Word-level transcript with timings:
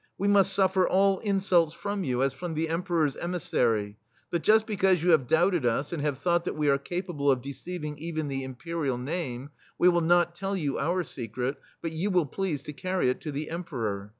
We 0.17 0.27
must 0.27 0.51
suffer 0.53 0.87
all 0.89 1.19
insults 1.19 1.75
from 1.75 2.03
you, 2.03 2.23
as 2.23 2.31
C 2.31 2.39
46] 2.39 2.39
THE 2.39 2.39
STEEL 2.39 2.39
FLEA 2.39 2.39
from 2.39 2.53
the 2.55 2.73
Emperor's 2.73 3.17
emissary, 3.17 3.97
but 4.31 4.41
just 4.41 4.65
because 4.65 5.03
you 5.03 5.11
have 5.11 5.27
doubted 5.27 5.63
us 5.63 5.93
and 5.93 6.01
have 6.01 6.17
thought 6.17 6.43
that 6.45 6.55
we 6.55 6.69
are 6.71 6.79
capable 6.79 7.29
of 7.29 7.43
deceiv 7.43 7.83
ing 7.83 7.99
even 7.99 8.27
the 8.27 8.43
Imperial 8.43 8.97
name, 8.97 9.51
we 9.77 9.89
will 9.89 10.01
not 10.01 10.33
tell 10.33 10.55
you 10.57 10.79
our 10.79 11.03
secret, 11.03 11.57
but 11.83 11.91
you 11.91 12.09
will 12.09 12.25
please 12.25 12.63
to 12.63 12.73
carry 12.73 13.11
it 13.11 13.21
to 13.21 13.31
the 13.31 13.51
Emperor. 13.51 14.09